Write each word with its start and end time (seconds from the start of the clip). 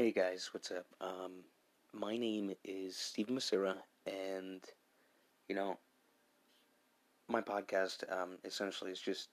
Hey 0.00 0.12
guys, 0.12 0.50
what's 0.52 0.70
up? 0.70 0.86
Um, 1.00 1.32
my 1.92 2.16
name 2.16 2.54
is 2.62 2.96
Steve 2.96 3.26
Masira, 3.26 3.74
and 4.06 4.60
you 5.48 5.56
know, 5.56 5.76
my 7.26 7.40
podcast 7.40 8.04
um, 8.08 8.38
essentially 8.44 8.92
is 8.92 9.00
just 9.00 9.30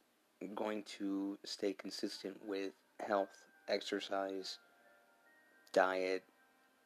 going 0.56 0.82
to 0.98 1.38
stay 1.46 1.74
consistent 1.74 2.38
with 2.44 2.72
health, 3.00 3.44
exercise, 3.68 4.58
diet, 5.72 6.24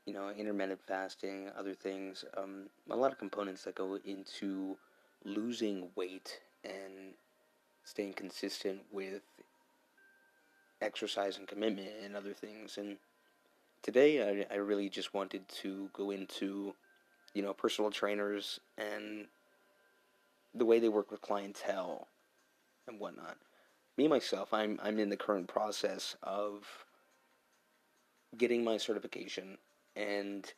you 0.05 0.11
know, 0.11 0.29
intermittent 0.29 0.81
fasting, 0.85 1.49
other 1.57 1.73
things. 1.73 2.25
Um, 2.35 2.65
a 2.89 2.97
lot 2.97 3.13
of 3.13 3.17
components 3.17 3.63
that 3.63 3.75
go 3.75 3.97
into 4.03 4.75
losing 5.23 5.87
weight 5.95 6.41
and 6.65 7.13
staying 7.85 8.11
consistent 8.11 8.81
with 8.91 9.21
exercise 10.81 11.37
and 11.37 11.47
commitment 11.47 11.87
and 12.03 12.17
other 12.17 12.33
things. 12.33 12.77
And 12.77 12.97
today, 13.81 14.45
I, 14.49 14.53
I 14.53 14.57
really 14.57 14.89
just 14.89 15.13
wanted 15.13 15.47
to 15.61 15.89
go 15.93 16.11
into, 16.11 16.75
you 17.33 17.41
know, 17.41 17.53
personal 17.53 17.91
trainers 17.91 18.59
and 18.77 19.27
the 20.53 20.65
way 20.65 20.79
they 20.79 20.89
work 20.89 21.11
with 21.11 21.21
clientele 21.21 22.07
and 22.87 22.99
whatnot. 22.99 23.37
Me 23.97 24.07
myself, 24.07 24.53
I'm 24.53 24.79
I'm 24.81 24.99
in 24.99 25.09
the 25.09 25.17
current 25.17 25.47
process 25.47 26.15
of 26.23 26.63
getting 28.37 28.63
my 28.63 28.77
certification, 28.77 29.57
and 29.95 30.51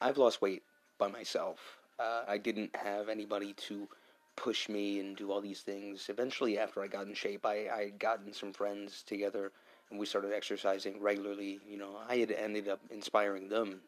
I've 0.00 0.18
lost 0.18 0.42
weight 0.42 0.62
by 0.98 1.08
myself. 1.08 1.78
Uh, 1.98 2.22
I 2.26 2.38
didn't 2.38 2.74
have 2.76 3.08
anybody 3.08 3.52
to 3.68 3.88
push 4.36 4.68
me 4.68 5.00
and 5.00 5.16
do 5.16 5.30
all 5.30 5.40
these 5.40 5.60
things. 5.60 6.08
Eventually, 6.08 6.58
after 6.58 6.82
I 6.82 6.88
got 6.88 7.06
in 7.06 7.14
shape, 7.14 7.46
I 7.46 7.68
I 7.68 7.92
gotten 7.98 8.32
some 8.32 8.52
friends 8.52 9.02
together 9.02 9.52
and 9.90 9.98
we 9.98 10.06
started 10.06 10.32
exercising 10.32 11.00
regularly. 11.00 11.60
You 11.68 11.78
know, 11.78 11.96
I 12.08 12.16
had 12.16 12.30
ended 12.30 12.68
up 12.68 12.80
inspiring 12.90 13.48
them 13.48 13.80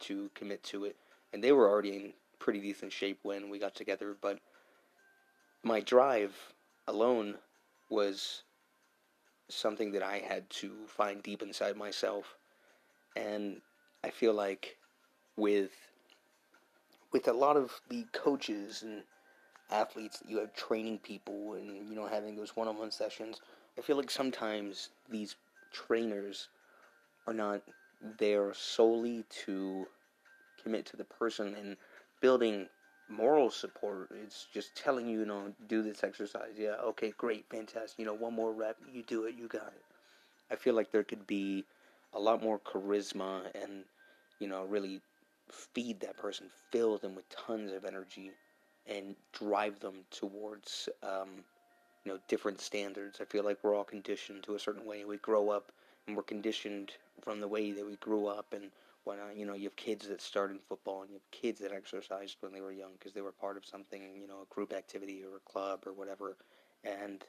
to 0.00 0.30
commit 0.34 0.62
to 0.64 0.84
it, 0.84 0.96
and 1.32 1.42
they 1.42 1.52
were 1.52 1.68
already 1.68 1.96
in 1.96 2.12
pretty 2.38 2.60
decent 2.60 2.92
shape 2.92 3.18
when 3.22 3.48
we 3.48 3.58
got 3.58 3.74
together. 3.74 4.16
But 4.20 4.38
my 5.62 5.80
drive 5.80 6.34
alone 6.86 7.36
was 7.88 8.42
something 9.48 9.92
that 9.92 10.02
I 10.02 10.18
had 10.18 10.48
to 10.50 10.72
find 10.86 11.22
deep 11.22 11.42
inside 11.42 11.76
myself, 11.76 12.36
and 13.16 13.60
I 14.04 14.10
feel 14.10 14.34
like 14.34 14.76
with 15.36 15.72
with 17.12 17.28
a 17.28 17.32
lot 17.32 17.56
of 17.56 17.80
the 17.88 18.04
coaches 18.12 18.82
and 18.82 19.02
athletes 19.70 20.18
that 20.18 20.30
you 20.30 20.38
have 20.38 20.54
training 20.54 20.98
people 20.98 21.54
and 21.54 21.88
you 21.88 21.94
know 21.94 22.06
having 22.06 22.36
those 22.36 22.54
one-on-one 22.54 22.90
sessions 22.90 23.40
i 23.76 23.80
feel 23.80 23.96
like 23.96 24.10
sometimes 24.10 24.90
these 25.10 25.34
trainers 25.72 26.48
are 27.26 27.34
not 27.34 27.62
there 28.18 28.52
solely 28.54 29.24
to 29.44 29.86
commit 30.62 30.86
to 30.86 30.96
the 30.96 31.04
person 31.04 31.54
and 31.54 31.76
building 32.20 32.68
moral 33.08 33.50
support. 33.50 34.10
It's 34.22 34.46
just 34.52 34.74
telling 34.74 35.06
you, 35.06 35.20
you 35.20 35.26
know, 35.26 35.52
do 35.68 35.82
this 35.82 36.02
exercise. 36.04 36.54
Yeah, 36.58 36.76
okay, 36.84 37.12
great, 37.16 37.46
fantastic. 37.50 37.98
You 37.98 38.06
know, 38.06 38.14
one 38.14 38.34
more 38.34 38.52
rep, 38.52 38.76
you 38.92 39.02
do 39.02 39.24
it, 39.24 39.34
you 39.38 39.48
got 39.48 39.68
it. 39.68 39.84
I 40.50 40.56
feel 40.56 40.74
like 40.74 40.90
there 40.90 41.04
could 41.04 41.26
be 41.26 41.64
a 42.12 42.20
lot 42.20 42.42
more 42.42 42.58
charisma 42.58 43.42
and, 43.54 43.84
you 44.38 44.48
know, 44.48 44.64
really 44.64 45.00
feed 45.50 46.00
that 46.00 46.16
person, 46.16 46.46
fill 46.70 46.98
them 46.98 47.14
with 47.14 47.28
tons 47.28 47.72
of 47.72 47.84
energy, 47.84 48.32
and 48.86 49.16
drive 49.32 49.80
them 49.80 50.04
towards 50.10 50.88
um, 51.02 51.44
you 52.06 52.12
know 52.12 52.20
different 52.28 52.60
standards. 52.60 53.18
I 53.20 53.24
feel 53.24 53.44
like 53.44 53.58
we're 53.62 53.74
all 53.74 53.82
conditioned 53.82 54.44
to 54.44 54.54
a 54.54 54.60
certain 54.60 54.86
way. 54.86 55.04
We 55.04 55.16
grow 55.16 55.50
up 55.50 55.72
and 56.06 56.16
we're 56.16 56.22
conditioned 56.22 56.92
from 57.20 57.40
the 57.40 57.48
way 57.48 57.72
that 57.72 57.84
we 57.84 57.96
grew 57.96 58.28
up 58.28 58.52
and 58.52 58.70
whatnot. 59.02 59.36
You 59.36 59.44
know, 59.44 59.54
you 59.54 59.64
have 59.64 59.74
kids 59.74 60.06
that 60.06 60.22
start 60.22 60.52
in 60.52 60.60
football 60.60 61.02
and 61.02 61.10
you 61.10 61.16
have 61.16 61.30
kids 61.32 61.60
that 61.60 61.72
exercised 61.72 62.36
when 62.40 62.52
they 62.52 62.60
were 62.60 62.70
young 62.70 62.92
because 62.96 63.12
they 63.12 63.22
were 63.22 63.32
part 63.32 63.56
of 63.56 63.66
something, 63.66 64.02
you 64.20 64.28
know, 64.28 64.42
a 64.48 64.54
group 64.54 64.72
activity 64.72 65.24
or 65.24 65.38
a 65.38 65.50
club 65.50 65.82
or 65.84 65.92
whatever. 65.92 66.36
And 66.84 67.24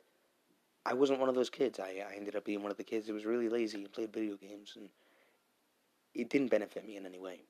I 0.85 0.93
wasn't 0.93 1.19
one 1.19 1.29
of 1.29 1.33
those 1.33 1.49
kids. 1.49 1.79
I, 1.79 2.03
I 2.07 2.15
ended 2.15 2.35
up 2.35 2.45
being 2.45 2.61
one 2.61 2.71
of 2.71 2.77
the 2.77 2.83
kids 2.83 3.07
that 3.07 3.13
was 3.13 3.25
really 3.25 3.49
lazy 3.49 3.79
and 3.79 3.91
played 3.91 4.13
video 4.13 4.35
games 4.35 4.73
and 4.75 4.89
it 6.13 6.29
didn't 6.29 6.51
benefit 6.51 6.85
me 6.85 6.97
in 6.97 7.05
any 7.07 7.17
way. 7.17 7.41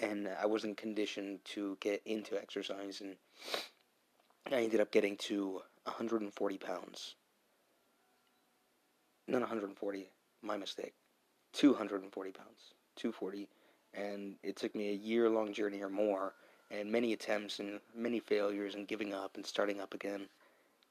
And 0.00 0.28
I 0.40 0.46
wasn't 0.46 0.76
conditioned 0.76 1.40
to 1.46 1.76
get 1.80 2.02
into 2.06 2.40
exercise 2.40 3.00
and 3.00 3.16
I 4.52 4.62
ended 4.62 4.80
up 4.80 4.92
getting 4.92 5.16
to 5.16 5.62
140 5.84 6.58
pounds. 6.58 7.14
Not 9.26 9.40
140, 9.40 10.08
my 10.42 10.56
mistake. 10.56 10.94
240 11.54 12.30
pounds. 12.32 12.74
240. 12.96 13.48
And 13.94 14.34
it 14.42 14.56
took 14.56 14.74
me 14.74 14.90
a 14.90 14.94
year 14.94 15.30
long 15.30 15.52
journey 15.52 15.82
or 15.82 15.88
more, 15.88 16.34
and 16.70 16.90
many 16.90 17.12
attempts 17.12 17.60
and 17.60 17.80
many 17.94 18.20
failures 18.20 18.74
and 18.74 18.88
giving 18.88 19.14
up 19.14 19.36
and 19.36 19.46
starting 19.46 19.80
up 19.80 19.94
again 19.94 20.26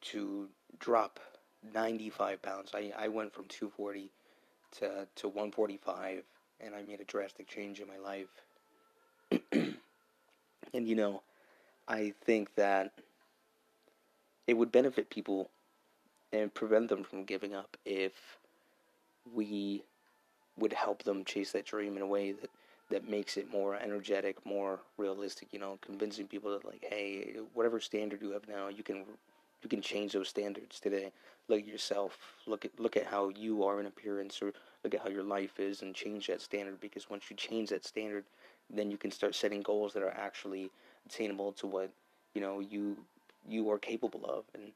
to 0.01 0.47
drop 0.79 1.19
95 1.73 2.41
pounds. 2.41 2.71
I, 2.73 2.91
I 2.97 3.07
went 3.07 3.33
from 3.33 3.45
240 3.45 4.09
to, 4.79 5.07
to 5.15 5.27
145, 5.27 6.23
and 6.61 6.75
I 6.75 6.83
made 6.83 7.01
a 7.01 7.05
drastic 7.05 7.47
change 7.47 7.79
in 7.79 7.87
my 7.87 7.97
life. 7.97 9.41
and 10.73 10.87
you 10.87 10.95
know, 10.95 11.21
I 11.87 12.13
think 12.25 12.55
that 12.55 12.93
it 14.47 14.55
would 14.55 14.71
benefit 14.71 15.09
people 15.09 15.49
and 16.31 16.53
prevent 16.53 16.89
them 16.89 17.03
from 17.03 17.23
giving 17.23 17.53
up 17.53 17.77
if 17.85 18.13
we 19.33 19.83
would 20.57 20.73
help 20.73 21.03
them 21.03 21.23
chase 21.23 21.51
that 21.51 21.65
dream 21.65 21.95
in 21.95 22.01
a 22.01 22.07
way 22.07 22.31
that 22.31 22.49
that 22.89 23.09
makes 23.09 23.37
it 23.37 23.51
more 23.51 23.75
energetic, 23.75 24.45
more 24.45 24.79
realistic. 24.97 25.47
You 25.51 25.59
know, 25.59 25.79
convincing 25.81 26.27
people 26.27 26.51
that 26.51 26.65
like, 26.65 26.85
hey, 26.87 27.37
whatever 27.53 27.79
standard 27.79 28.21
you 28.21 28.31
have 28.31 28.47
now, 28.47 28.67
you 28.67 28.83
can 28.83 29.05
you 29.61 29.69
can 29.69 29.81
change 29.81 30.13
those 30.13 30.29
standards 30.29 30.79
today. 30.79 31.11
Look 31.47 31.61
at 31.61 31.67
yourself. 31.67 32.17
Look 32.45 32.65
at 32.65 32.79
look 32.79 32.97
at 32.97 33.05
how 33.05 33.29
you 33.29 33.63
are 33.63 33.79
in 33.79 33.85
appearance, 33.85 34.41
or 34.41 34.53
look 34.83 34.93
at 34.93 35.01
how 35.01 35.09
your 35.09 35.23
life 35.23 35.59
is, 35.59 35.81
and 35.81 35.95
change 35.95 36.27
that 36.27 36.41
standard. 36.41 36.79
Because 36.81 37.09
once 37.09 37.23
you 37.29 37.35
change 37.35 37.69
that 37.69 37.85
standard, 37.85 38.25
then 38.69 38.91
you 38.91 38.97
can 38.97 39.11
start 39.11 39.33
setting 39.35 39.61
goals 39.61 39.93
that 39.93 40.03
are 40.03 40.15
actually 40.15 40.69
attainable 41.05 41.53
to 41.53 41.67
what 41.67 41.89
you 42.35 42.41
know 42.41 42.59
you 42.59 42.97
you 43.47 43.69
are 43.71 43.79
capable 43.79 44.25
of. 44.25 44.45
And 44.53 44.71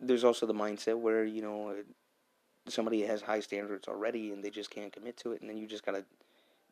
there's 0.00 0.24
also 0.24 0.46
the 0.46 0.54
mindset 0.54 0.98
where, 0.98 1.24
you 1.24 1.42
know, 1.42 1.74
somebody 2.68 3.02
has 3.02 3.22
high 3.22 3.40
standards 3.40 3.88
already 3.88 4.32
and 4.32 4.42
they 4.42 4.50
just 4.50 4.70
can't 4.70 4.92
commit 4.92 5.16
to 5.18 5.32
it. 5.32 5.40
And 5.40 5.48
then 5.48 5.56
you 5.56 5.66
just 5.66 5.86
got 5.86 5.94
to 5.94 6.04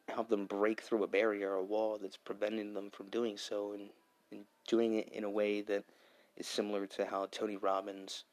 help 0.09 0.29
them 0.29 0.47
break 0.47 0.83
through 0.83 1.03
a 1.03 1.09
barrier, 1.09 1.53
or 1.53 1.57
a 1.57 1.65
wall 1.65 1.99
that's 2.01 2.17
preventing 2.17 2.75
them 2.75 2.91
from 2.91 3.09
doing 3.09 3.39
so 3.39 3.73
and, 3.73 3.89
and 4.31 4.45
doing 4.69 4.95
it 4.95 5.09
in 5.11 5.25
a 5.25 5.31
way 5.31 5.63
that 5.63 5.85
is 6.37 6.47
similar 6.47 6.87
to 6.87 7.07
how 7.07 7.27
Tony 7.31 7.57
Robbins 7.57 8.25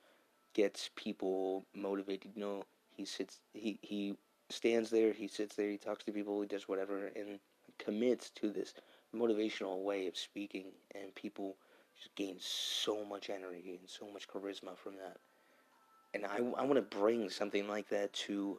gets 0.53 0.89
people 0.95 1.65
motivated. 1.73 2.31
You 2.35 2.41
know, 2.41 2.63
he 2.97 3.05
sits, 3.05 3.39
he, 3.53 3.79
he 3.81 4.15
stands 4.49 4.89
there, 4.89 5.13
he 5.13 5.27
sits 5.27 5.55
there, 5.55 5.69
he 5.69 5.77
talks 5.77 6.03
to 6.03 6.11
people, 6.11 6.41
he 6.41 6.47
does 6.47 6.67
whatever, 6.67 7.09
and 7.15 7.39
commits 7.79 8.29
to 8.31 8.49
this 8.49 8.73
motivational 9.15 9.83
way 9.83 10.07
of 10.07 10.17
speaking, 10.17 10.65
and 10.93 11.15
people 11.15 11.55
just 12.01 12.15
gain 12.15 12.35
so 12.39 13.05
much 13.05 13.29
energy 13.29 13.77
and 13.79 13.87
so 13.89 14.07
much 14.11 14.27
charisma 14.27 14.77
from 14.77 14.93
that. 14.95 15.17
And 16.13 16.25
I, 16.25 16.37
I 16.59 16.65
want 16.65 16.75
to 16.75 16.97
bring 16.97 17.29
something 17.29 17.67
like 17.67 17.87
that 17.89 18.11
to 18.13 18.57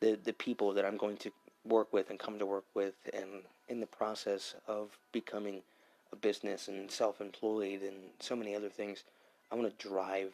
the, 0.00 0.18
the 0.24 0.32
people 0.32 0.72
that 0.72 0.84
I'm 0.84 0.96
going 0.96 1.16
to 1.18 1.30
work 1.64 1.92
with 1.92 2.10
and 2.10 2.18
come 2.18 2.38
to 2.38 2.46
work 2.46 2.64
with, 2.74 2.94
and 3.12 3.42
in 3.68 3.80
the 3.80 3.86
process 3.86 4.54
of 4.66 4.96
becoming 5.12 5.62
a 6.12 6.16
business 6.16 6.68
and 6.68 6.90
self 6.90 7.20
employed 7.20 7.82
and 7.82 7.96
so 8.18 8.34
many 8.34 8.54
other 8.54 8.70
things, 8.70 9.04
I 9.52 9.54
want 9.54 9.78
to 9.78 9.88
drive 9.88 10.32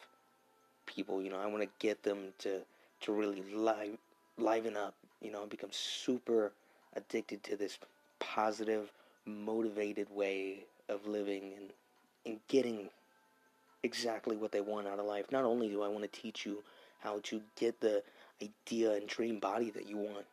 people, 0.87 1.23
you 1.23 1.31
know, 1.31 1.41
I 1.41 1.47
want 1.47 1.63
to 1.63 1.69
get 1.79 2.03
them 2.03 2.33
to, 2.39 2.61
to 3.03 3.13
really 3.13 3.43
live, 3.53 3.99
liven 4.39 4.77
up, 4.77 4.95
you 5.21 5.33
know, 5.33 5.43
and 5.43 5.51
become 5.51 5.71
super 5.73 6.53
addicted 6.95 7.43
to 7.45 7.57
this 7.57 7.79
positive, 8.21 8.93
motivated 9.27 10.09
way 10.11 10.65
of 10.89 11.07
living 11.07 11.53
and 11.57 11.71
in 12.25 12.41
getting 12.49 12.89
exactly 13.83 14.37
what 14.37 14.53
they 14.53 14.61
want 14.61 14.89
out 14.89 14.99
of 14.99 15.07
life. 15.07 15.27
Not 15.31 15.45
only 15.45 15.69
do 15.69 15.83
I 15.83 15.89
want 15.89 16.11
to 16.11 16.21
teach 16.21 16.47
you 16.47 16.63
how 17.01 17.21
to 17.25 17.43
get 17.57 17.81
the 17.81 18.03
idea 18.43 18.93
and 18.93 19.07
dream 19.07 19.39
body 19.39 19.71
that 19.71 19.87
you 19.89 19.97
want, 19.97 20.27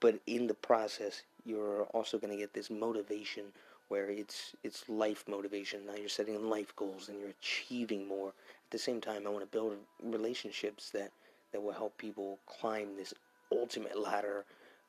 but 0.00 0.18
in 0.26 0.46
the 0.46 0.54
process, 0.54 1.22
you're 1.44 1.84
also 1.92 2.18
going 2.18 2.32
to 2.32 2.38
get 2.38 2.54
this 2.54 2.70
motivation 2.70 3.44
where 3.88 4.08
it's 4.08 4.54
it's 4.62 4.88
life 4.88 5.24
motivation. 5.28 5.84
Now 5.86 5.94
you're 5.96 6.08
setting 6.08 6.48
life 6.48 6.74
goals 6.76 7.08
and 7.08 7.18
you're 7.18 7.34
achieving 7.40 8.06
more. 8.06 8.28
At 8.28 8.70
the 8.70 8.78
same 8.78 9.00
time, 9.00 9.26
I 9.26 9.30
want 9.30 9.44
to 9.44 9.50
build 9.50 9.74
relationships 10.02 10.90
that 10.90 11.10
that 11.52 11.60
will 11.60 11.72
help 11.72 11.96
people 11.98 12.38
climb 12.46 12.96
this 12.96 13.12
ultimate 13.52 13.98
ladder 13.98 14.44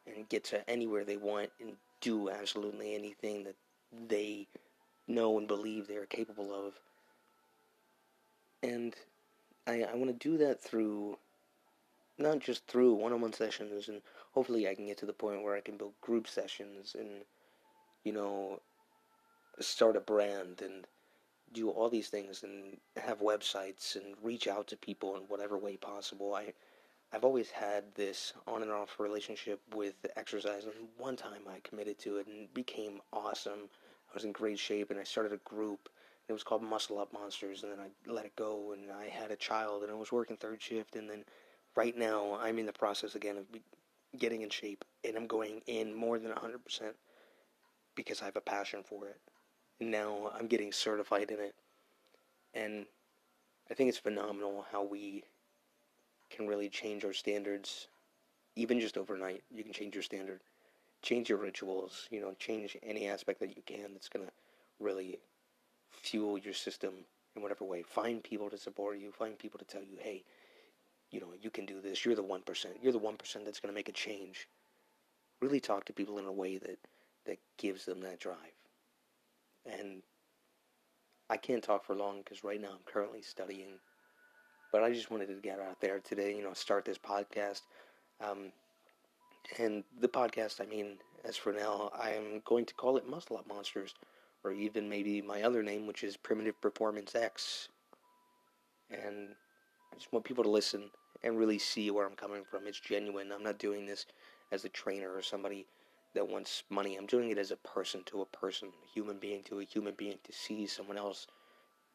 and 0.06 0.30
get 0.30 0.44
to 0.46 0.70
anywhere 0.70 1.04
they 1.04 1.18
want 1.18 1.50
and 1.60 1.72
do 2.00 2.30
absolutely 2.30 2.96
anything 2.96 3.44
that 3.44 3.56
they 4.08 4.21
know 5.12 5.38
and 5.38 5.48
believe 5.48 5.88
they 5.88 5.98
are 5.98 6.06
capable 6.06 6.54
of. 6.54 6.74
And 8.64 8.96
I, 9.68 9.84
I 9.84 9.96
want 9.96 10.08
to 10.08 10.30
do 10.30 10.38
that 10.38 10.62
through 10.62 11.18
not 12.18 12.40
just 12.40 12.68
through 12.68 12.94
one-on-one 12.94 13.34
sessions, 13.34 13.88
and 13.88 14.02
hopefully 14.34 14.68
I 14.68 14.76
can 14.76 14.86
get 14.86 14.98
to 15.00 15.06
the 15.06 15.14
point 15.14 15.44
where 15.44 15.56
I 15.56 15.62
can 15.62 15.78
build 15.78 15.94
group 16.02 16.28
sessions 16.28 16.96
and, 16.98 17.26
you 18.04 18.14
know, 18.14 18.62
start 19.60 19.96
a 19.96 20.02
brand 20.02 20.62
and 20.62 20.86
do 21.54 21.70
all 21.70 21.90
these 21.90 22.10
things 22.10 22.44
and 22.44 22.78
have 22.98 23.20
websites 23.20 23.96
and 23.96 24.16
reach 24.24 24.48
out 24.48 24.68
to 24.68 24.78
people 24.78 25.16
in 25.16 25.24
whatever 25.24 25.58
way 25.58 25.76
possible. 25.78 26.34
I 26.34 26.54
I've 27.14 27.26
always 27.26 27.52
had 27.52 27.84
this 27.96 28.32
on 28.48 28.62
and 28.62 28.72
off 28.72 28.98
relationship 28.98 29.60
with 29.76 29.96
exercise 30.16 30.64
and 30.64 30.88
one 30.98 31.18
time 31.18 31.42
I 31.46 31.60
committed 31.62 32.00
to 32.00 32.18
it 32.18 32.28
and 32.28 32.44
it 32.44 32.54
became 32.54 33.02
awesome. 33.12 33.70
I 34.12 34.14
was 34.14 34.26
in 34.26 34.32
great 34.32 34.60
shape 34.60 34.92
and 34.92 35.00
I 35.00 35.04
started 35.04 35.34
a 35.34 35.38
group. 35.38 35.90
It 36.28 36.34
was 36.34 36.44
called 36.44 36.64
Muscle 36.64 37.00
Up 37.00 37.14
Monsters 37.14 37.64
and 37.64 37.72
then 37.72 37.80
I 37.80 38.12
let 38.12 38.26
it 38.26 38.36
go 38.36 38.74
and 38.74 38.92
I 38.92 39.08
had 39.08 39.32
a 39.32 39.36
child 39.36 39.84
and 39.84 39.92
I 39.92 39.96
was 39.96 40.12
working 40.12 40.38
third 40.38 40.62
shift 40.62 40.96
and 40.96 41.10
then 41.10 41.24
right 41.76 41.98
now 41.98 42.38
I'm 42.42 42.60
in 42.60 42.66
the 42.66 42.74
process 42.74 43.16
again 43.16 43.38
of 43.38 43.46
getting 44.18 44.42
in 44.42 44.50
shape 44.50 44.86
and 45.04 45.16
I'm 45.16 45.28
going 45.28 45.62
in 45.68 45.94
more 45.94 46.20
than 46.20 46.32
100% 46.32 46.58
because 47.96 48.22
I 48.22 48.26
have 48.26 48.36
a 48.36 48.42
passion 48.42 48.84
for 48.84 49.08
it 49.08 49.20
now 49.82 50.32
I'm 50.38 50.48
getting 50.48 50.72
certified 50.72 51.32
in 51.32 51.40
it. 51.40 51.56
And 52.54 52.86
I 53.70 53.74
think 53.74 53.90
it's 53.90 53.98
phenomenal 53.98 54.66
how 54.72 54.84
we 54.84 55.24
can 56.30 56.48
really 56.48 56.70
change 56.70 57.04
our 57.04 57.14
standards, 57.14 57.88
even 58.56 58.80
just 58.80 58.98
overnight. 58.98 59.44
You 59.54 59.64
can 59.64 59.74
change 59.74 59.96
your 59.96 60.04
standard, 60.04 60.42
change 61.02 61.30
your 61.30 61.38
rituals, 61.38 62.08
you 62.12 62.22
know, 62.22 62.34
change 62.40 62.78
any 62.84 63.08
aspect 63.08 63.40
that 63.40 63.56
you 63.56 63.64
can 63.66 63.94
that's 63.94 64.10
going 64.10 64.26
to 64.26 64.32
really 64.80 65.20
fuel 65.90 66.38
your 66.38 66.54
system 66.54 66.94
in 67.36 67.42
whatever 67.42 67.64
way. 67.64 67.82
Find 67.84 68.24
people 68.24 68.50
to 68.50 68.58
support 68.58 69.00
you, 69.00 69.12
find 69.12 69.38
people 69.38 69.60
to 69.60 69.66
tell 69.66 69.82
you, 69.84 69.98
hey, 70.00 70.24
you 71.12 71.20
know, 71.20 71.34
you 71.42 71.50
can 71.50 71.66
do 71.66 71.82
this. 71.82 72.06
You're 72.06 72.16
the 72.16 72.24
1%. 72.24 72.66
You're 72.82 72.94
the 72.94 73.00
1% 73.00 73.20
that's 73.46 73.60
going 73.60 73.72
to 73.72 73.76
make 73.76 73.90
a 73.90 73.94
change. 73.94 74.48
Really 75.42 75.60
talk 75.60 75.86
to 75.86 75.94
people 75.94 76.20
in 76.20 76.26
a 76.26 76.32
way 76.32 76.58
that, 76.58 76.78
that 77.26 77.40
gives 77.58 77.86
them 77.86 78.02
that 78.02 78.20
drive 78.20 78.38
and 79.66 80.02
I 81.30 81.38
can't 81.38 81.64
talk 81.64 81.86
for 81.86 81.96
long 81.96 82.20
because 82.20 82.44
right 82.44 82.62
now 82.62 82.70
I'm 82.72 82.86
currently 82.86 83.22
studying. 83.22 83.80
But 84.72 84.84
I 84.84 84.92
just 84.92 85.12
wanted 85.12 85.28
to 85.28 85.36
get 85.36 85.60
out 85.60 85.80
there 85.82 86.00
today, 86.00 86.36
you 86.36 86.44
know, 86.44 86.54
start 86.54 86.86
this 86.86 86.98
podcast. 86.98 87.62
Um, 88.22 88.52
and 89.58 89.84
the 90.00 90.08
podcast, 90.08 90.62
I 90.62 90.66
mean, 90.66 90.98
as 91.24 91.38
for 91.38 91.54
now, 91.54 91.92
I 91.94 92.12
am 92.12 92.42
going 92.46 92.66
to 92.66 92.74
call 92.74 92.98
it 92.98 93.10
Muscle 93.10 93.38
Up 93.38 93.48
Monsters, 93.48 93.94
or 94.44 94.52
even 94.52 94.90
maybe 94.90 95.22
my 95.22 95.44
other 95.44 95.62
name, 95.62 95.88
which 95.88 96.04
is 96.04 96.18
Primitive 96.18 96.60
Performance 96.62 97.16
X. 97.16 97.70
And 98.90 99.30
I 99.92 99.96
just 99.96 100.12
want 100.12 100.26
people 100.26 100.44
to 100.44 100.50
listen 100.50 100.90
and 101.24 101.38
really 101.38 101.60
see 101.60 101.92
where 101.92 102.08
I'm 102.08 102.16
coming 102.16 102.44
from. 102.50 102.66
It's 102.66 102.80
genuine. 102.80 103.32
I'm 103.32 103.44
not 103.44 103.60
doing 103.60 103.86
this 103.86 104.06
as 104.52 104.66
a 104.66 104.70
trainer 104.70 105.14
or 105.14 105.22
somebody 105.22 105.68
that 106.14 106.28
wants 106.28 106.64
money. 106.70 106.96
I'm 106.96 107.06
doing 107.06 107.30
it 107.30 107.38
as 107.38 107.52
a 107.52 107.58
person 107.58 108.04
to 108.06 108.22
a 108.22 108.26
person, 108.26 108.70
a 108.70 108.94
human 108.94 109.18
being 109.18 109.44
to 109.44 109.60
a 109.60 109.64
human 109.64 109.94
being. 109.96 110.18
To 110.24 110.34
see 110.34 110.66
someone 110.66 110.98
else 110.98 111.28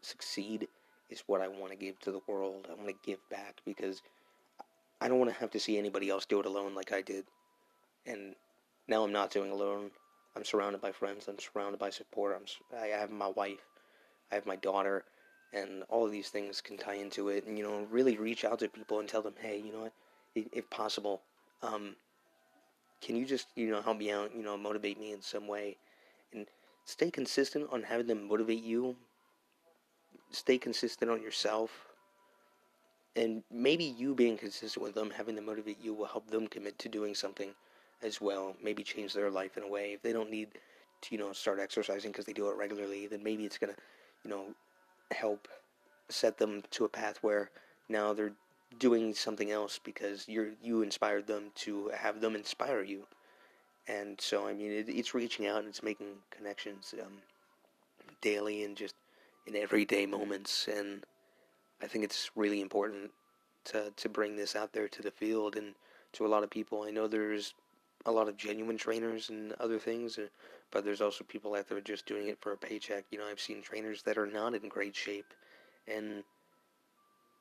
succeed 0.00 0.68
is 1.10 1.24
what 1.26 1.40
I 1.40 1.48
want 1.48 1.72
to 1.72 1.76
give 1.76 1.98
to 2.00 2.12
the 2.12 2.20
world. 2.26 2.66
I 2.70 2.74
want 2.74 2.88
to 2.88 2.94
give 3.04 3.18
back 3.28 3.60
because 3.64 4.02
I 5.00 5.08
don't 5.08 5.18
want 5.18 5.32
to 5.32 5.40
have 5.40 5.50
to 5.52 5.60
see 5.60 5.78
anybody 5.78 6.08
else 6.08 6.24
do 6.24 6.40
it 6.40 6.46
alone 6.46 6.74
like 6.74 6.92
I 6.92 7.02
did. 7.02 7.24
And 8.06 8.34
now 8.88 9.04
I'm 9.04 9.12
not 9.12 9.30
doing 9.30 9.50
alone. 9.50 9.90
I'm 10.34 10.44
surrounded 10.44 10.80
by 10.80 10.92
friends. 10.92 11.28
I'm 11.28 11.38
surrounded 11.38 11.78
by 11.78 11.90
support. 11.90 12.36
I'm, 12.36 12.78
I 12.78 12.86
have 12.86 13.10
my 13.10 13.28
wife. 13.28 13.66
I 14.30 14.36
have 14.36 14.46
my 14.46 14.56
daughter. 14.56 15.04
And 15.52 15.84
all 15.88 16.04
of 16.04 16.12
these 16.12 16.28
things 16.28 16.60
can 16.60 16.76
tie 16.76 16.94
into 16.94 17.28
it. 17.28 17.46
And, 17.46 17.56
you 17.58 17.64
know, 17.64 17.86
really 17.90 18.16
reach 18.16 18.44
out 18.44 18.58
to 18.60 18.68
people 18.68 19.00
and 19.00 19.08
tell 19.08 19.22
them, 19.22 19.34
hey, 19.40 19.58
you 19.64 19.72
know 19.72 19.82
what, 19.82 19.92
if 20.34 20.68
possible, 20.70 21.22
um, 21.62 21.96
can 23.00 23.16
you 23.16 23.24
just 23.24 23.48
you 23.54 23.70
know 23.70 23.82
help 23.82 23.98
me 23.98 24.10
out 24.10 24.34
you 24.34 24.42
know 24.42 24.56
motivate 24.56 24.98
me 24.98 25.12
in 25.12 25.22
some 25.22 25.46
way 25.46 25.76
and 26.32 26.46
stay 26.84 27.10
consistent 27.10 27.68
on 27.72 27.82
having 27.82 28.06
them 28.06 28.28
motivate 28.28 28.62
you 28.62 28.96
stay 30.30 30.58
consistent 30.58 31.10
on 31.10 31.22
yourself 31.22 31.70
and 33.16 33.42
maybe 33.50 33.84
you 33.84 34.14
being 34.14 34.36
consistent 34.36 34.82
with 34.82 34.94
them 34.94 35.10
having 35.10 35.34
them 35.34 35.46
motivate 35.46 35.78
you 35.82 35.94
will 35.94 36.06
help 36.06 36.30
them 36.30 36.46
commit 36.46 36.78
to 36.78 36.88
doing 36.88 37.14
something 37.14 37.50
as 38.02 38.20
well 38.20 38.54
maybe 38.62 38.82
change 38.82 39.12
their 39.14 39.30
life 39.30 39.56
in 39.56 39.62
a 39.62 39.68
way. 39.68 39.92
If 39.94 40.02
they 40.02 40.12
don't 40.12 40.30
need 40.30 40.48
to 41.02 41.14
you 41.14 41.18
know 41.18 41.32
start 41.32 41.58
exercising 41.60 42.12
because 42.12 42.26
they 42.26 42.32
do 42.32 42.48
it 42.48 42.56
regularly 42.56 43.06
then 43.06 43.22
maybe 43.22 43.44
it's 43.44 43.58
to 43.58 43.68
you 44.24 44.30
know 44.30 44.46
help 45.12 45.48
set 46.08 46.38
them 46.38 46.62
to 46.70 46.84
a 46.84 46.88
path 46.88 47.18
where 47.22 47.50
now 47.88 48.12
they're 48.12 48.32
doing 48.78 49.14
something 49.14 49.50
else 49.50 49.78
because 49.82 50.28
you're 50.28 50.50
you 50.62 50.82
inspired 50.82 51.26
them 51.26 51.50
to 51.54 51.90
have 51.96 52.20
them 52.20 52.34
inspire 52.34 52.82
you, 52.82 53.06
and 53.88 54.20
so 54.20 54.46
I 54.46 54.52
mean 54.52 54.72
it, 54.72 54.88
it's 54.88 55.14
reaching 55.14 55.46
out 55.46 55.60
and 55.60 55.68
it's 55.68 55.82
making 55.82 56.08
connections 56.30 56.94
um, 57.00 57.12
daily 58.20 58.64
and 58.64 58.76
just 58.76 58.94
in 59.46 59.56
everyday 59.56 60.06
moments, 60.06 60.68
and 60.68 61.04
I 61.82 61.86
think 61.86 62.04
it's 62.04 62.30
really 62.34 62.60
important 62.60 63.10
to 63.64 63.92
to 63.96 64.08
bring 64.08 64.36
this 64.36 64.56
out 64.56 64.72
there 64.72 64.88
to 64.88 65.02
the 65.02 65.10
field 65.10 65.56
and 65.56 65.74
to 66.12 66.26
a 66.26 66.28
lot 66.28 66.42
of 66.42 66.50
people. 66.50 66.82
I 66.82 66.90
know 66.90 67.06
there's 67.06 67.54
a 68.06 68.12
lot 68.12 68.28
of 68.28 68.36
genuine 68.36 68.78
trainers 68.78 69.30
and 69.30 69.52
other 69.54 69.78
things, 69.78 70.18
uh, 70.18 70.28
but 70.70 70.84
there's 70.84 71.00
also 71.00 71.24
people 71.24 71.54
out 71.54 71.68
there 71.68 71.80
just 71.80 72.06
doing 72.06 72.28
it 72.28 72.38
for 72.40 72.52
a 72.52 72.56
paycheck. 72.56 73.04
You 73.10 73.18
know, 73.18 73.26
I've 73.26 73.40
seen 73.40 73.62
trainers 73.62 74.02
that 74.02 74.16
are 74.16 74.26
not 74.26 74.54
in 74.54 74.68
great 74.68 74.94
shape, 74.94 75.34
and 75.88 76.22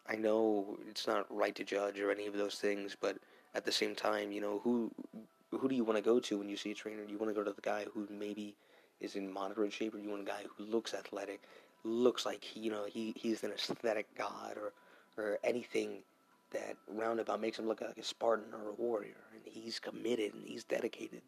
I 0.08 0.16
know 0.16 0.78
it's 0.90 1.08
not 1.08 1.26
right 1.30 1.56
to 1.56 1.64
judge 1.64 2.00
or 2.00 2.12
any 2.12 2.28
of 2.28 2.34
those 2.34 2.56
things, 2.56 2.96
but 3.00 3.18
at 3.54 3.66
the 3.66 3.72
same 3.72 3.96
time, 3.96 4.32
you 4.32 4.42
know, 4.42 4.60
who 4.64 4.92
who 5.52 5.70
do 5.70 5.76
you 5.76 5.84
want 5.84 5.98
to 5.98 6.04
go 6.04 6.20
to 6.20 6.38
when 6.38 6.50
you 6.50 6.58
see 6.58 6.72
a 6.72 6.76
trainer? 6.76 7.06
Do 7.06 7.12
you 7.14 7.18
want 7.18 7.30
to 7.30 7.36
go 7.40 7.44
to 7.44 7.54
the 7.54 7.62
guy 7.62 7.86
who 7.94 8.08
maybe 8.10 8.56
is 9.00 9.16
in 9.16 9.32
moderate 9.32 9.74
shape, 9.74 9.94
or 9.94 9.98
do 9.98 10.04
you 10.04 10.10
want 10.10 10.22
a 10.22 10.26
guy 10.26 10.44
who 10.58 10.66
looks 10.66 10.94
athletic, 10.94 11.42
looks 11.86 12.26
like 12.26 12.44
he, 12.44 12.60
you 12.60 12.72
know 12.72 12.86
he 12.86 13.14
he's 13.16 13.44
an 13.44 13.52
aesthetic 13.52 14.08
god, 14.18 14.58
or 14.58 14.74
or 15.18 15.40
anything 15.44 16.00
that 16.52 16.76
roundabout 16.88 17.42
makes 17.42 17.60
him 17.60 17.68
look 17.68 17.82
like 17.82 17.98
a 17.98 18.04
Spartan 18.04 18.54
or 18.54 18.70
a 18.70 18.74
warrior, 18.74 19.16
and 19.34 19.42
he's 19.46 19.80
committed 19.80 20.34
and 20.34 20.48
he's 20.48 20.64
dedicated, 20.64 21.22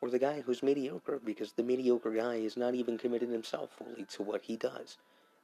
or 0.00 0.10
the 0.10 0.18
guy 0.18 0.40
who's 0.40 0.62
mediocre 0.62 1.20
because 1.24 1.52
the 1.52 1.62
mediocre 1.62 2.12
guy 2.12 2.34
is 2.34 2.56
not 2.56 2.74
even 2.74 2.98
committed 2.98 3.30
himself 3.30 3.70
fully 3.76 4.04
to 4.04 4.22
what 4.22 4.42
he 4.42 4.56
does 4.56 4.98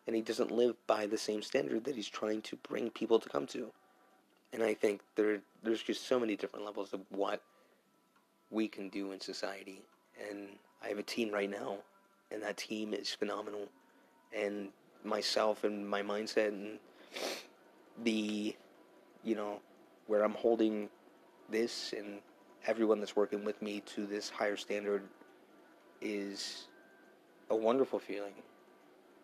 and 0.08 0.16
he 0.16 0.22
doesn't 0.22 0.50
live 0.50 0.74
by 0.86 1.06
the 1.06 1.18
same 1.18 1.42
standard 1.42 1.84
that 1.84 1.94
he's 1.94 2.08
trying 2.08 2.40
to 2.40 2.56
bring 2.56 2.88
people 2.88 3.18
to 3.20 3.28
come 3.28 3.46
to. 3.46 3.70
And 4.54 4.62
I 4.62 4.72
think 4.72 5.02
there 5.16 5.40
there's 5.62 5.82
just 5.82 6.08
so 6.08 6.18
many 6.18 6.34
different 6.34 6.64
levels 6.64 6.94
of 6.94 7.00
what 7.10 7.42
we 8.50 8.68
can 8.68 8.88
do 8.88 9.12
in 9.12 9.20
society. 9.20 9.82
And 10.30 10.48
I 10.82 10.88
have 10.88 10.98
a 10.98 11.02
team 11.02 11.30
right 11.30 11.50
now, 11.50 11.76
and 12.30 12.42
that 12.42 12.56
team 12.56 12.94
is 12.94 13.12
phenomenal. 13.12 13.68
And 14.36 14.68
myself 15.04 15.64
and 15.64 15.88
my 15.88 16.02
mindset 16.02 16.48
and 16.48 16.78
the, 18.02 18.54
you 19.24 19.34
know, 19.34 19.60
where 20.06 20.22
I'm 20.22 20.34
holding 20.34 20.88
this 21.50 21.94
and 21.96 22.20
everyone 22.66 23.00
that's 23.00 23.16
working 23.16 23.44
with 23.44 23.60
me 23.62 23.80
to 23.94 24.06
this 24.06 24.28
higher 24.28 24.56
standard 24.56 25.02
is 26.00 26.66
a 27.50 27.56
wonderful 27.56 27.98
feeling. 27.98 28.34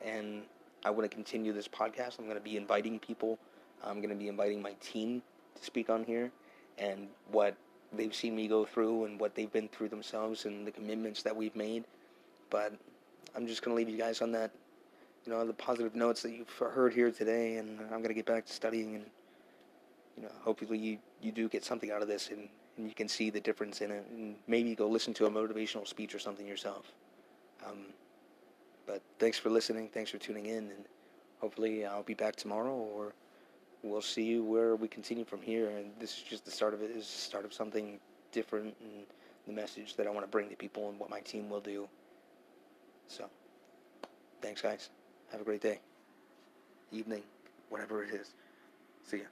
And 0.01 0.43
I 0.85 0.91
want 0.91 1.11
to 1.11 1.15
continue 1.15 1.53
this 1.53 1.69
podcast. 1.69 2.19
I'm 2.19 2.25
going 2.25 2.37
to 2.37 2.43
be 2.43 2.57
inviting 2.57 2.99
people. 2.99 3.39
I'm 3.83 3.97
going 3.97 4.11
to 4.11 4.17
be 4.17 4.29
inviting 4.29 4.63
my 4.63 4.73
team 4.81 5.23
to 5.57 5.65
speak 5.65 5.91
on 5.91 6.05
here 6.05 6.31
and 6.79 7.09
what 7.31 7.55
they've 7.93 8.15
seen 8.15 8.35
me 8.35 8.49
go 8.49 8.65
through 8.65 9.05
and 9.05 9.21
what 9.21 9.35
they've 9.35 9.53
been 9.53 9.69
through 9.69 9.89
themselves 9.89 10.45
and 10.45 10.67
the 10.67 10.71
commitments 10.71 11.23
that 11.23 11.35
we've 11.35 11.55
made. 11.55 11.85
But 12.51 12.73
I'm 13.37 13.47
just 13.47 13.63
going 13.63 13.75
to 13.75 13.77
leave 13.77 13.89
you 13.89 13.99
guys 13.99 14.21
on 14.21 14.33
that, 14.33 14.51
you 15.25 15.33
know, 15.33 15.45
the 15.47 15.53
positive 15.53 15.95
notes 15.95 16.23
that 16.23 16.33
you've 16.33 16.51
heard 16.51 16.93
here 16.93 17.11
today. 17.11 17.57
And 17.57 17.81
I'm 17.81 17.99
going 17.99 18.09
to 18.09 18.15
get 18.15 18.27
back 18.27 18.47
to 18.47 18.53
studying 18.53 18.97
and, 18.97 19.05
you 20.17 20.23
know, 20.25 20.31
hopefully 20.43 20.79
you, 20.79 20.99
you 21.23 21.33
do 21.33 21.49
get 21.49 21.65
something 21.65 21.91
out 21.91 22.03
of 22.03 22.09
this 22.09 22.29
and, 22.31 22.49
and 22.77 22.89
you 22.89 22.95
can 22.95 23.09
see 23.09 23.31
the 23.31 23.41
difference 23.41 23.81
in 23.81 23.91
it 23.91 24.05
and 24.11 24.37
maybe 24.47 24.75
go 24.75 24.89
listen 24.89 25.15
to 25.15 25.27
a 25.27 25.31
motivational 25.31 25.87
speech 25.87 26.15
or 26.15 26.19
something 26.19 26.47
yourself. 26.47 26.93
Um, 27.67 27.87
but 28.87 29.01
thanks 29.19 29.39
for 29.39 29.49
listening. 29.49 29.89
Thanks 29.89 30.11
for 30.11 30.19
tuning 30.19 30.47
in. 30.47 30.65
And 30.65 30.85
hopefully 31.41 31.87
I'll 31.87 32.03
be 32.03 32.15
back 32.15 32.37
tomorrow 32.37 32.75
or 32.75 33.13
we'll 33.83 34.03
see 34.03 34.39
where 34.41 34.77
we 34.77 34.89
continue 34.89 35.25
from 35.25 35.41
here. 35.41 35.71
And 35.71 35.91
this 35.99 36.19
is 36.19 36.23
just 36.23 36.45
the 36.45 36.51
start 36.51 36.75
of 36.75 36.83
it. 36.83 36.95
The 36.95 37.03
start 37.03 37.45
of 37.47 37.55
something 37.55 37.99
different 38.33 38.75
and 38.83 39.05
the 39.47 39.53
message 39.53 39.97
that 39.97 40.07
I 40.07 40.11
want 40.11 40.25
to 40.25 40.31
bring 40.31 40.49
to 40.51 40.57
people 40.57 40.91
and 40.91 40.99
what 40.99 41.09
my 41.09 41.21
team 41.21 41.49
will 41.49 41.61
do. 41.61 41.89
So, 43.09 43.29
thanks, 44.41 44.63
guys. 44.63 44.91
Have 45.33 45.41
a 45.41 45.45
great 45.45 45.63
day, 45.63 45.81
evening, 46.93 47.23
whatever 47.71 48.05
it 48.05 48.15
is. 48.15 48.35
See 49.05 49.19
ya. 49.19 49.25